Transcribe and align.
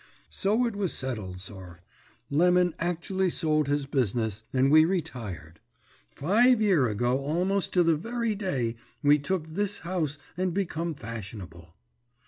"So 0.31 0.65
it 0.65 0.75
was 0.75 0.93
settled, 0.93 1.39
sir. 1.39 1.79
Lemon 2.31 2.73
actually 2.79 3.29
sold 3.29 3.67
his 3.67 3.85
business, 3.85 4.41
and 4.51 4.71
we 4.71 4.83
retired. 4.83 5.59
Five 6.09 6.59
year 6.59 6.87
ago 6.89 7.19
almost 7.23 7.71
to 7.73 7.83
the 7.83 7.97
very 7.97 8.33
day 8.33 8.77
we 9.03 9.19
took 9.19 9.45
this 9.45 9.77
house 9.85 10.17
and 10.35 10.55
become 10.55 10.95
fashionable. 10.95 11.75